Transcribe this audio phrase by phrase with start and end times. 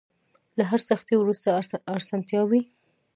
[0.57, 1.47] له هرې سختۍ وروسته
[1.95, 2.61] ارسانتيا وي.